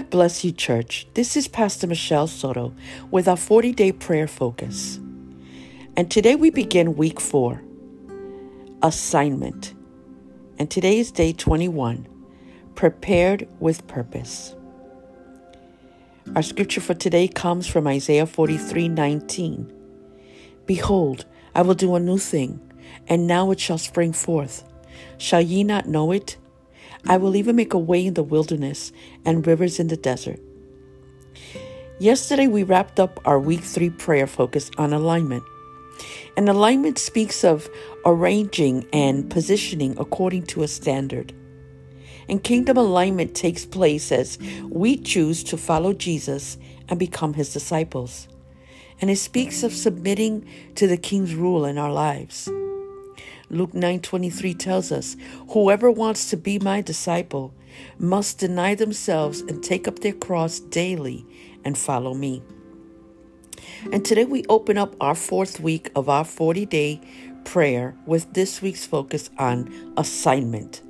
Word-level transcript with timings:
God 0.00 0.08
bless 0.08 0.44
you, 0.46 0.52
church. 0.52 1.06
This 1.12 1.36
is 1.36 1.46
Pastor 1.46 1.86
Michelle 1.86 2.26
Soto 2.26 2.72
with 3.10 3.28
our 3.28 3.36
40 3.36 3.72
day 3.72 3.92
prayer 3.92 4.26
focus. 4.26 4.98
And 5.94 6.10
today 6.10 6.36
we 6.36 6.48
begin 6.48 6.96
week 6.96 7.20
four 7.20 7.62
assignment. 8.82 9.74
And 10.58 10.70
today 10.70 11.00
is 11.00 11.12
day 11.12 11.34
21 11.34 12.08
prepared 12.74 13.46
with 13.60 13.86
purpose. 13.88 14.54
Our 16.34 16.42
scripture 16.42 16.80
for 16.80 16.94
today 16.94 17.28
comes 17.28 17.66
from 17.66 17.86
Isaiah 17.86 18.24
43 18.24 18.88
19. 18.88 19.70
Behold, 20.64 21.26
I 21.54 21.60
will 21.60 21.74
do 21.74 21.94
a 21.94 22.00
new 22.00 22.16
thing, 22.16 22.58
and 23.06 23.26
now 23.26 23.50
it 23.50 23.60
shall 23.60 23.76
spring 23.76 24.14
forth. 24.14 24.64
Shall 25.18 25.42
ye 25.42 25.62
not 25.62 25.88
know 25.88 26.10
it? 26.10 26.38
I 27.06 27.16
will 27.16 27.36
even 27.36 27.56
make 27.56 27.74
a 27.74 27.78
way 27.78 28.04
in 28.04 28.14
the 28.14 28.22
wilderness 28.22 28.92
and 29.24 29.46
rivers 29.46 29.80
in 29.80 29.88
the 29.88 29.96
desert. 29.96 30.40
Yesterday, 31.98 32.46
we 32.46 32.62
wrapped 32.62 32.98
up 32.98 33.20
our 33.24 33.38
week 33.38 33.60
three 33.60 33.90
prayer 33.90 34.26
focus 34.26 34.70
on 34.78 34.92
alignment. 34.92 35.44
And 36.36 36.48
alignment 36.48 36.98
speaks 36.98 37.44
of 37.44 37.68
arranging 38.06 38.86
and 38.92 39.28
positioning 39.30 39.96
according 39.98 40.46
to 40.46 40.62
a 40.62 40.68
standard. 40.68 41.34
And 42.28 42.42
kingdom 42.42 42.76
alignment 42.76 43.34
takes 43.34 43.66
place 43.66 44.12
as 44.12 44.38
we 44.70 44.96
choose 44.96 45.42
to 45.44 45.56
follow 45.56 45.92
Jesus 45.92 46.56
and 46.88 46.98
become 46.98 47.34
his 47.34 47.52
disciples. 47.52 48.28
And 49.00 49.10
it 49.10 49.16
speaks 49.16 49.62
of 49.62 49.72
submitting 49.72 50.46
to 50.76 50.86
the 50.86 50.96
king's 50.96 51.34
rule 51.34 51.64
in 51.64 51.76
our 51.76 51.92
lives. 51.92 52.48
Luke 53.50 53.74
9:23 53.74 54.54
tells 54.54 54.92
us, 54.92 55.16
"Whoever 55.48 55.90
wants 55.90 56.30
to 56.30 56.36
be 56.36 56.60
my 56.60 56.80
disciple 56.80 57.52
must 57.98 58.38
deny 58.38 58.76
themselves 58.76 59.40
and 59.40 59.62
take 59.62 59.88
up 59.88 59.98
their 59.98 60.12
cross 60.12 60.60
daily 60.60 61.26
and 61.64 61.76
follow 61.76 62.14
me." 62.14 62.42
And 63.92 64.04
today 64.04 64.24
we 64.24 64.44
open 64.48 64.78
up 64.78 64.94
our 65.00 65.16
fourth 65.16 65.58
week 65.58 65.90
of 65.96 66.08
our 66.08 66.24
40-day 66.24 67.00
prayer 67.44 67.96
with 68.06 68.32
this 68.34 68.62
week's 68.62 68.86
focus 68.86 69.30
on 69.36 69.68
assignment. 69.96 70.82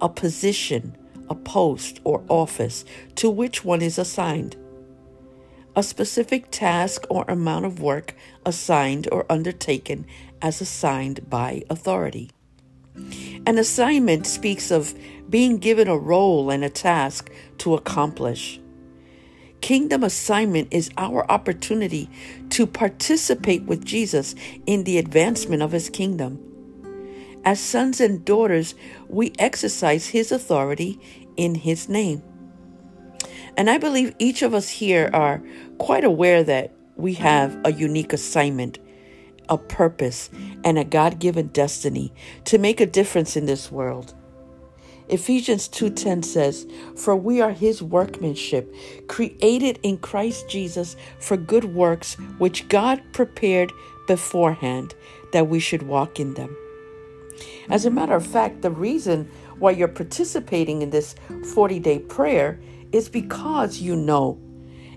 A 0.00 0.08
position, 0.08 0.96
a 1.28 1.34
post 1.34 1.98
or 2.04 2.22
office 2.28 2.84
to 3.16 3.28
which 3.28 3.64
one 3.64 3.82
is 3.82 3.98
assigned 3.98 4.56
a 5.74 5.82
specific 5.82 6.50
task 6.50 7.06
or 7.08 7.24
amount 7.28 7.64
of 7.64 7.80
work 7.80 8.14
assigned 8.44 9.08
or 9.10 9.24
undertaken 9.30 10.04
as 10.42 10.60
assigned 10.60 11.30
by 11.30 11.62
authority. 11.70 12.30
An 13.46 13.58
assignment 13.58 14.26
speaks 14.26 14.70
of 14.70 14.94
being 15.30 15.56
given 15.56 15.88
a 15.88 15.96
role 15.96 16.50
and 16.50 16.62
a 16.62 16.68
task 16.68 17.30
to 17.58 17.74
accomplish. 17.74 18.60
Kingdom 19.62 20.04
assignment 20.04 20.68
is 20.72 20.90
our 20.98 21.24
opportunity 21.30 22.10
to 22.50 22.66
participate 22.66 23.62
with 23.62 23.84
Jesus 23.84 24.34
in 24.66 24.84
the 24.84 24.98
advancement 24.98 25.62
of 25.62 25.72
his 25.72 25.88
kingdom. 25.88 26.40
As 27.44 27.60
sons 27.60 28.00
and 28.00 28.24
daughters, 28.24 28.74
we 29.08 29.32
exercise 29.38 30.08
his 30.08 30.30
authority 30.30 31.00
in 31.36 31.54
his 31.54 31.88
name. 31.88 32.22
And 33.56 33.70
I 33.70 33.78
believe 33.78 34.14
each 34.18 34.42
of 34.42 34.54
us 34.54 34.68
here 34.68 35.10
are 35.12 35.42
quite 35.78 36.04
aware 36.04 36.42
that 36.44 36.74
we 36.96 37.14
have 37.14 37.58
a 37.64 37.72
unique 37.72 38.12
assignment, 38.12 38.78
a 39.48 39.58
purpose, 39.58 40.30
and 40.64 40.78
a 40.78 40.84
God 40.84 41.18
given 41.18 41.48
destiny 41.48 42.12
to 42.44 42.58
make 42.58 42.80
a 42.80 42.86
difference 42.86 43.36
in 43.36 43.46
this 43.46 43.70
world. 43.70 44.14
Ephesians 45.08 45.68
2:10 45.68 46.22
says, 46.22 46.66
"For 46.96 47.14
we 47.14 47.40
are 47.40 47.50
his 47.50 47.82
workmanship, 47.82 48.72
created 49.08 49.78
in 49.82 49.98
Christ 49.98 50.48
Jesus 50.48 50.96
for 51.18 51.36
good 51.36 51.74
works 51.74 52.14
which 52.38 52.68
God 52.68 53.02
prepared 53.12 53.72
beforehand 54.06 54.94
that 55.32 55.48
we 55.48 55.58
should 55.58 55.82
walk 55.82 56.18
in 56.18 56.34
them." 56.34 56.56
As 57.68 57.84
a 57.84 57.90
matter 57.90 58.14
of 58.14 58.26
fact, 58.26 58.62
the 58.62 58.70
reason 58.70 59.28
why 59.58 59.72
you're 59.72 59.88
participating 59.88 60.82
in 60.82 60.90
this 60.90 61.14
40-day 61.54 61.98
prayer 61.98 62.60
is 62.92 63.08
because 63.08 63.80
you 63.80 63.96
know 63.96 64.38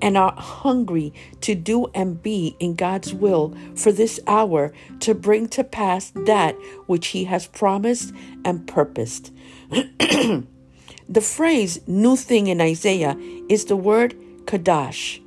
and 0.00 0.16
are 0.16 0.34
hungry 0.36 1.12
to 1.40 1.54
do 1.54 1.86
and 1.94 2.22
be 2.22 2.56
in 2.60 2.74
God's 2.74 3.14
will 3.14 3.56
for 3.74 3.92
this 3.92 4.20
hour 4.26 4.72
to 5.00 5.14
bring 5.14 5.48
to 5.48 5.64
pass 5.64 6.10
that 6.14 6.54
which 6.86 7.08
He 7.08 7.24
has 7.24 7.46
promised 7.46 8.12
and 8.44 8.66
purposed. 8.66 9.32
the 9.70 11.20
phrase 11.20 11.80
new 11.86 12.16
thing 12.16 12.46
in 12.46 12.60
Isaiah 12.60 13.16
is 13.48 13.66
the 13.66 13.76
word 13.76 14.14
chadash, 14.44 15.20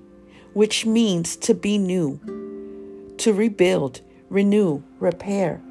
which 0.53 0.85
means 0.85 1.35
to 1.37 1.53
be 1.53 1.77
new, 1.77 2.19
to 3.17 3.33
rebuild, 3.33 4.01
renew, 4.29 4.83
repair, 4.99 5.61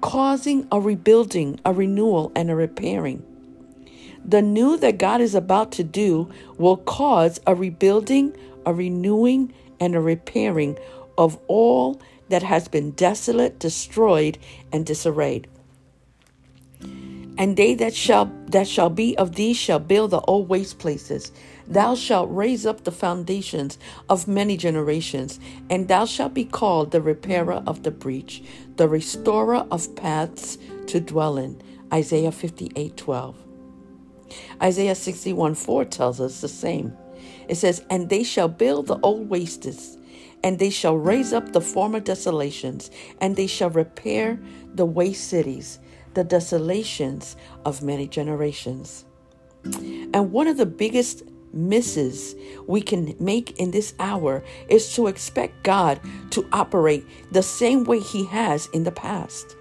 causing 0.00 0.66
a 0.70 0.80
rebuilding, 0.80 1.58
a 1.64 1.72
renewal, 1.72 2.30
and 2.36 2.50
a 2.50 2.54
repairing. 2.54 3.24
The 4.24 4.42
new 4.42 4.76
that 4.78 4.98
God 4.98 5.20
is 5.20 5.34
about 5.34 5.72
to 5.72 5.84
do 5.84 6.30
will 6.56 6.78
cause 6.78 7.40
a 7.46 7.54
rebuilding, 7.54 8.34
a 8.64 8.72
renewing, 8.72 9.52
and 9.80 9.94
a 9.94 10.00
repairing 10.00 10.78
of 11.18 11.38
all 11.46 12.00
that 12.28 12.42
has 12.42 12.68
been 12.68 12.92
desolate, 12.92 13.58
destroyed, 13.58 14.38
and 14.72 14.86
disarrayed. 14.86 15.46
And 17.36 17.56
they 17.56 17.74
that 17.74 17.94
shall 17.94 18.32
that 18.46 18.68
shall 18.68 18.90
be 18.90 19.16
of 19.18 19.34
thee 19.34 19.54
shall 19.54 19.80
build 19.80 20.12
the 20.12 20.20
old 20.20 20.48
waste 20.48 20.78
places. 20.78 21.32
Thou 21.66 21.94
shalt 21.94 22.30
raise 22.30 22.64
up 22.64 22.84
the 22.84 22.92
foundations 22.92 23.78
of 24.08 24.28
many 24.28 24.56
generations, 24.56 25.40
and 25.68 25.88
thou 25.88 26.04
shalt 26.04 26.32
be 26.32 26.44
called 26.44 26.92
the 26.92 27.00
repairer 27.00 27.62
of 27.66 27.82
the 27.82 27.90
breach, 27.90 28.42
the 28.76 28.88
restorer 28.88 29.66
of 29.70 29.96
paths 29.96 30.58
to 30.86 31.00
dwell 31.00 31.36
in. 31.36 31.60
Isaiah 31.92 32.32
58 32.32 32.96
12. 32.96 33.43
Isaiah 34.62 34.94
61 34.94 35.54
4 35.54 35.84
tells 35.84 36.20
us 36.20 36.40
the 36.40 36.48
same. 36.48 36.96
It 37.48 37.56
says, 37.56 37.84
And 37.90 38.08
they 38.08 38.22
shall 38.22 38.48
build 38.48 38.86
the 38.86 38.98
old 39.00 39.28
wastes, 39.28 39.96
and 40.42 40.58
they 40.58 40.70
shall 40.70 40.96
raise 40.96 41.32
up 41.32 41.52
the 41.52 41.60
former 41.60 42.00
desolations, 42.00 42.90
and 43.20 43.36
they 43.36 43.46
shall 43.46 43.70
repair 43.70 44.38
the 44.74 44.86
waste 44.86 45.28
cities, 45.28 45.78
the 46.14 46.24
desolations 46.24 47.36
of 47.64 47.82
many 47.82 48.06
generations. 48.06 49.04
And 49.64 50.32
one 50.32 50.46
of 50.46 50.56
the 50.56 50.66
biggest 50.66 51.22
misses 51.52 52.34
we 52.66 52.82
can 52.82 53.14
make 53.18 53.58
in 53.58 53.70
this 53.70 53.94
hour 53.98 54.42
is 54.68 54.94
to 54.94 55.06
expect 55.06 55.62
God 55.62 56.00
to 56.30 56.46
operate 56.52 57.06
the 57.32 57.42
same 57.42 57.84
way 57.84 58.00
He 58.00 58.24
has 58.26 58.66
in 58.72 58.84
the 58.84 58.92
past. 58.92 59.56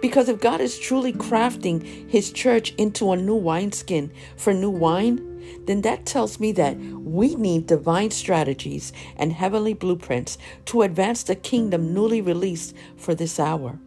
Because 0.00 0.28
if 0.28 0.40
God 0.40 0.60
is 0.60 0.78
truly 0.78 1.12
crafting 1.12 2.08
his 2.10 2.32
church 2.32 2.74
into 2.74 3.12
a 3.12 3.16
new 3.16 3.34
wineskin 3.34 4.10
for 4.36 4.52
new 4.52 4.70
wine, 4.70 5.30
then 5.66 5.82
that 5.82 6.06
tells 6.06 6.40
me 6.40 6.52
that 6.52 6.76
we 6.76 7.34
need 7.34 7.66
divine 7.66 8.10
strategies 8.10 8.92
and 9.16 9.32
heavenly 9.32 9.74
blueprints 9.74 10.38
to 10.66 10.82
advance 10.82 11.22
the 11.22 11.34
kingdom 11.34 11.94
newly 11.94 12.20
released 12.20 12.74
for 12.96 13.14
this 13.14 13.38
hour. 13.38 13.78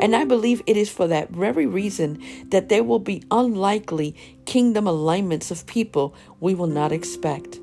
And 0.00 0.14
I 0.14 0.24
believe 0.24 0.62
it 0.66 0.76
is 0.76 0.90
for 0.90 1.06
that 1.08 1.30
very 1.30 1.66
reason 1.66 2.22
that 2.50 2.68
there 2.68 2.84
will 2.84 2.98
be 2.98 3.22
unlikely 3.30 4.14
kingdom 4.44 4.86
alignments 4.86 5.50
of 5.50 5.66
people 5.66 6.14
we 6.40 6.54
will 6.54 6.66
not 6.66 6.92
expect. 6.92 7.58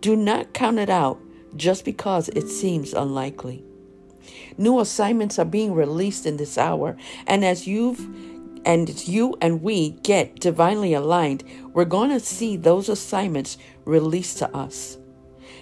Do 0.00 0.16
not 0.16 0.52
count 0.52 0.78
it 0.78 0.90
out 0.90 1.20
just 1.56 1.84
because 1.84 2.28
it 2.30 2.48
seems 2.48 2.92
unlikely. 2.92 3.64
New 4.56 4.80
assignments 4.80 5.38
are 5.38 5.44
being 5.44 5.74
released 5.74 6.26
in 6.26 6.36
this 6.36 6.58
hour. 6.58 6.96
And 7.26 7.44
as 7.44 7.66
you've 7.66 8.00
and 8.66 9.06
you 9.06 9.36
and 9.40 9.62
we 9.62 9.90
get 9.90 10.40
divinely 10.40 10.94
aligned, 10.94 11.44
we're 11.72 11.84
going 11.84 12.10
to 12.10 12.20
see 12.20 12.56
those 12.56 12.88
assignments 12.88 13.58
released 13.84 14.38
to 14.38 14.56
us. 14.56 14.96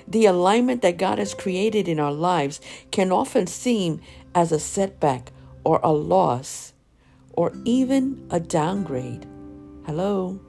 The 0.07 0.27
alignment 0.27 0.83
that 0.83 0.99
God 0.99 1.19
has 1.19 1.35
created 1.35 1.89
in 1.89 1.99
our 1.99 2.13
lives 2.13 2.61
can 2.91 3.13
often 3.13 3.47
seem 3.47 4.01
as 4.35 4.53
a 4.53 4.59
setback 4.59 5.33
or 5.65 5.81
a 5.83 5.93
loss 5.93 6.73
or 7.33 7.53
even 7.65 8.27
a 8.31 8.41
downgrade. 8.41 9.27
Hello? 9.87 10.41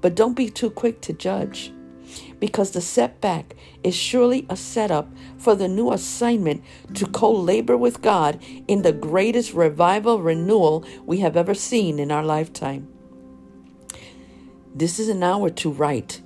But 0.00 0.14
don't 0.14 0.36
be 0.36 0.50
too 0.50 0.70
quick 0.70 1.00
to 1.02 1.12
judge 1.12 1.72
because 2.38 2.72
the 2.72 2.80
setback 2.80 3.54
is 3.82 3.94
surely 3.94 4.46
a 4.48 4.56
setup 4.56 5.08
for 5.38 5.54
the 5.54 5.68
new 5.68 5.92
assignment 5.92 6.62
to 6.94 7.06
co 7.06 7.32
labor 7.32 7.76
with 7.76 8.02
God 8.02 8.42
in 8.68 8.82
the 8.82 8.92
greatest 8.92 9.54
revival 9.54 10.20
renewal 10.20 10.84
we 11.04 11.20
have 11.20 11.36
ever 11.36 11.54
seen 11.54 11.98
in 11.98 12.12
our 12.12 12.24
lifetime. 12.24 12.88
This 14.74 14.98
is 14.98 15.08
an 15.08 15.22
hour 15.22 15.48
to 15.50 15.70
write, 15.70 16.20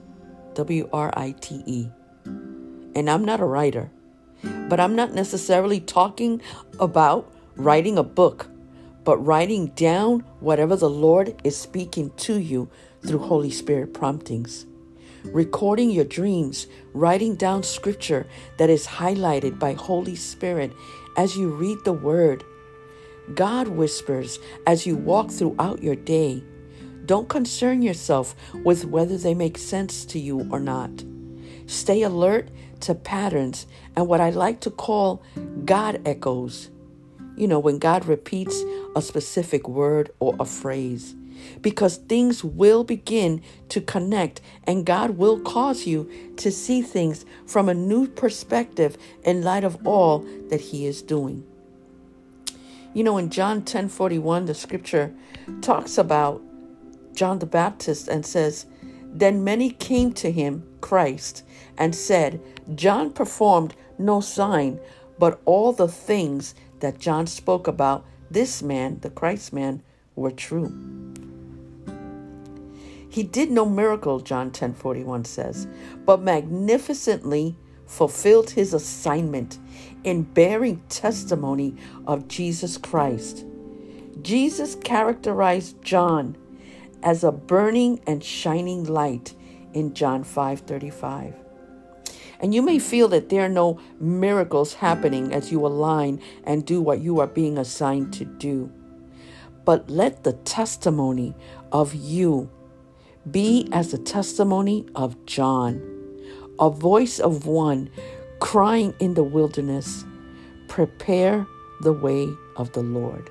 W 0.54 0.88
R 0.92 1.12
I 1.16 1.32
T 1.40 1.62
E. 1.66 1.88
And 2.24 3.08
I'm 3.08 3.24
not 3.24 3.40
a 3.40 3.44
writer, 3.44 3.90
but 4.68 4.80
I'm 4.80 4.96
not 4.96 5.14
necessarily 5.14 5.78
talking 5.78 6.42
about 6.80 7.32
writing 7.54 7.96
a 7.96 8.02
book, 8.02 8.48
but 9.04 9.18
writing 9.18 9.68
down 9.68 10.20
whatever 10.40 10.74
the 10.74 10.90
Lord 10.90 11.40
is 11.44 11.56
speaking 11.56 12.10
to 12.16 12.38
you 12.40 12.68
through 13.06 13.20
Holy 13.20 13.50
Spirit 13.50 13.94
promptings. 13.94 14.66
Recording 15.24 15.90
your 15.90 16.06
dreams, 16.06 16.66
writing 16.94 17.36
down 17.36 17.62
scripture 17.62 18.26
that 18.56 18.70
is 18.70 18.86
highlighted 18.86 19.58
by 19.58 19.74
Holy 19.74 20.16
Spirit 20.16 20.72
as 21.16 21.36
you 21.36 21.50
read 21.50 21.78
the 21.84 21.92
Word. 21.92 22.42
God 23.34 23.68
whispers 23.68 24.38
as 24.66 24.86
you 24.86 24.96
walk 24.96 25.30
throughout 25.30 25.82
your 25.82 25.94
day. 25.94 26.42
Don't 27.04 27.28
concern 27.28 27.82
yourself 27.82 28.34
with 28.64 28.86
whether 28.86 29.18
they 29.18 29.34
make 29.34 29.58
sense 29.58 30.04
to 30.06 30.18
you 30.18 30.48
or 30.50 30.58
not. 30.58 31.04
Stay 31.66 32.02
alert 32.02 32.48
to 32.80 32.94
patterns 32.94 33.66
and 33.96 34.08
what 34.08 34.20
I 34.20 34.30
like 34.30 34.60
to 34.60 34.70
call 34.70 35.22
God 35.66 36.00
echoes. 36.06 36.70
You 37.36 37.46
know, 37.46 37.58
when 37.58 37.78
God 37.78 38.06
repeats 38.06 38.62
a 38.96 39.02
specific 39.02 39.68
word 39.68 40.10
or 40.18 40.34
a 40.40 40.44
phrase. 40.46 41.14
Because 41.60 41.96
things 41.96 42.42
will 42.42 42.84
begin 42.84 43.42
to 43.70 43.80
connect 43.80 44.40
and 44.64 44.86
God 44.86 45.10
will 45.18 45.40
cause 45.40 45.86
you 45.86 46.10
to 46.36 46.50
see 46.50 46.82
things 46.82 47.24
from 47.46 47.68
a 47.68 47.74
new 47.74 48.08
perspective 48.08 48.96
in 49.24 49.42
light 49.42 49.64
of 49.64 49.86
all 49.86 50.20
that 50.48 50.60
He 50.60 50.86
is 50.86 51.02
doing. 51.02 51.44
You 52.92 53.04
know, 53.04 53.18
in 53.18 53.30
John 53.30 53.62
10 53.62 53.88
41, 53.88 54.46
the 54.46 54.54
scripture 54.54 55.14
talks 55.60 55.96
about 55.96 56.42
John 57.14 57.38
the 57.38 57.46
Baptist 57.46 58.08
and 58.08 58.24
says, 58.26 58.66
Then 59.12 59.44
many 59.44 59.70
came 59.70 60.12
to 60.14 60.32
him, 60.32 60.66
Christ, 60.80 61.44
and 61.78 61.94
said, 61.94 62.40
John 62.74 63.12
performed 63.12 63.74
no 63.98 64.20
sign, 64.20 64.80
but 65.18 65.40
all 65.44 65.72
the 65.72 65.88
things 65.88 66.54
that 66.80 66.98
John 66.98 67.26
spoke 67.26 67.68
about 67.68 68.04
this 68.30 68.62
man, 68.62 68.98
the 69.00 69.10
Christ 69.10 69.52
man, 69.52 69.82
were 70.16 70.30
true. 70.30 71.09
He 73.10 73.24
did 73.24 73.50
no 73.50 73.66
miracle, 73.66 74.20
John 74.20 74.52
10 74.52 74.74
41 74.74 75.24
says, 75.24 75.66
but 76.06 76.22
magnificently 76.22 77.56
fulfilled 77.84 78.50
his 78.50 78.72
assignment 78.72 79.58
in 80.04 80.22
bearing 80.22 80.80
testimony 80.88 81.76
of 82.06 82.28
Jesus 82.28 82.78
Christ. 82.78 83.44
Jesus 84.22 84.76
characterized 84.76 85.82
John 85.82 86.36
as 87.02 87.24
a 87.24 87.32
burning 87.32 88.00
and 88.06 88.22
shining 88.22 88.84
light 88.84 89.34
in 89.72 89.92
John 89.92 90.22
5:35. 90.22 91.34
And 92.38 92.54
you 92.54 92.62
may 92.62 92.78
feel 92.78 93.08
that 93.08 93.28
there 93.28 93.44
are 93.44 93.48
no 93.48 93.78
miracles 93.98 94.74
happening 94.74 95.32
as 95.32 95.50
you 95.50 95.66
align 95.66 96.20
and 96.44 96.64
do 96.64 96.80
what 96.80 97.00
you 97.00 97.18
are 97.18 97.26
being 97.26 97.58
assigned 97.58 98.12
to 98.14 98.24
do. 98.24 98.70
But 99.64 99.90
let 99.90 100.22
the 100.22 100.32
testimony 100.32 101.34
of 101.72 101.92
you 101.94 102.50
be 103.28 103.68
as 103.72 103.90
the 103.90 103.98
testimony 103.98 104.86
of 104.94 105.26
John, 105.26 105.80
a 106.58 106.70
voice 106.70 107.18
of 107.18 107.46
one 107.46 107.90
crying 108.38 108.94
in 109.00 109.14
the 109.14 109.24
wilderness, 109.24 110.04
Prepare 110.68 111.46
the 111.82 111.92
way 111.92 112.28
of 112.56 112.72
the 112.72 112.82
Lord. 112.82 113.28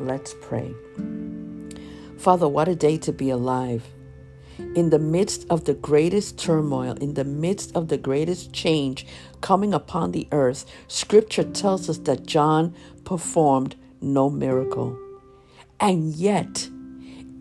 Let's 0.00 0.34
pray. 0.40 0.74
Father, 2.16 2.48
what 2.48 2.68
a 2.68 2.74
day 2.74 2.96
to 2.98 3.12
be 3.12 3.30
alive 3.30 3.84
in 4.74 4.90
the 4.90 4.98
midst 4.98 5.46
of 5.50 5.64
the 5.64 5.74
greatest 5.74 6.38
turmoil, 6.38 6.94
in 6.94 7.14
the 7.14 7.24
midst 7.24 7.74
of 7.76 7.88
the 7.88 7.98
greatest 7.98 8.52
change 8.52 9.06
coming 9.40 9.74
upon 9.74 10.12
the 10.12 10.28
earth, 10.32 10.64
scripture 10.88 11.44
tells 11.44 11.88
us 11.88 11.98
that 11.98 12.26
John 12.26 12.74
performed 13.04 13.76
no 14.00 14.30
miracle. 14.30 14.98
And 15.80 16.14
yet, 16.14 16.68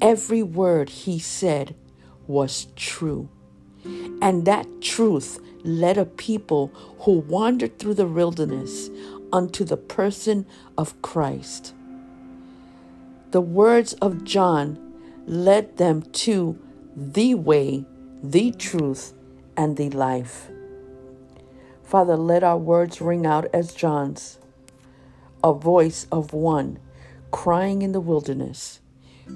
every 0.02 0.44
word 0.44 0.90
he 0.90 1.20
said 1.20 1.76
was 2.28 2.68
true. 2.76 3.30
And 4.22 4.46
that 4.46 4.68
truth 4.82 5.40
led 5.64 5.98
a 5.98 6.06
people 6.06 6.72
who 7.00 7.20
wandered 7.20 7.80
through 7.80 7.96
the 7.96 8.08
wilderness 8.08 8.90
unto 9.32 9.64
the 9.64 9.78
person 9.78 10.46
of 10.78 11.02
Christ. 11.02 11.74
The 13.32 13.42
words 13.42 13.94
of 13.94 14.24
John 14.24 14.78
led 15.26 15.78
them 15.78 16.02
to 16.02 16.60
the 16.96 17.36
way, 17.36 17.86
the 18.22 18.52
truth, 18.52 19.14
and 19.56 19.78
the 19.78 19.90
life. 19.90 20.50
Father, 21.84 22.18
let 22.18 22.44
our 22.44 22.58
words 22.58 23.02
ring 23.02 23.26
out 23.26 23.46
as 23.54 23.74
John's, 23.74 24.38
a 25.44 25.54
voice 25.54 26.08
of 26.12 26.34
one 26.34 26.80
crying 27.32 27.82
in 27.82 27.94
the 27.94 28.02
wilderness 28.02 28.82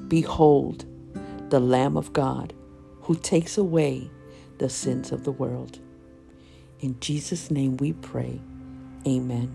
Behold, 0.07 0.85
the 1.49 1.59
Lamb 1.59 1.97
of 1.97 2.13
God 2.13 2.53
who 3.01 3.15
takes 3.15 3.57
away 3.57 4.09
the 4.57 4.69
sins 4.69 5.11
of 5.11 5.23
the 5.23 5.31
world. 5.31 5.79
In 6.79 6.99
Jesus' 6.99 7.51
name 7.51 7.77
we 7.77 7.93
pray. 7.93 8.41
Amen. 9.07 9.53